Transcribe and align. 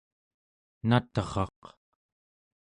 nat'raq 0.87 1.61